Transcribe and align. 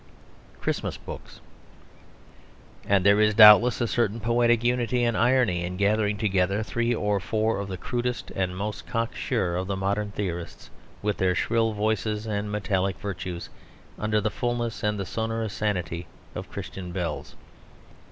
CHRISTMAS 0.61 0.97
BOOKS 0.97 1.41
And 2.87 3.05
there 3.05 3.21
is 3.21 3.35
doubtless 3.35 3.79
a 3.81 3.87
certain 3.87 4.19
poetic 4.19 4.63
unity 4.63 5.03
and 5.03 5.15
irony 5.15 5.63
in 5.63 5.77
gathering 5.77 6.17
together 6.17 6.63
three 6.63 6.91
or 6.91 7.19
four 7.19 7.59
of 7.59 7.67
the 7.67 7.77
crudest 7.77 8.31
and 8.31 8.57
most 8.57 8.87
cocksure 8.87 9.55
of 9.55 9.67
the 9.67 9.77
modern 9.77 10.09
theorists, 10.09 10.71
with 11.03 11.17
their 11.17 11.35
shrill 11.35 11.73
voices 11.73 12.25
and 12.25 12.51
metallic 12.51 12.97
virtues, 12.97 13.49
under 13.99 14.19
the 14.19 14.31
fulness 14.31 14.81
and 14.81 14.99
the 14.99 15.05
sonorous 15.05 15.53
sanity 15.53 16.07
of 16.33 16.49
Christian 16.49 16.91
bells. 16.91 17.35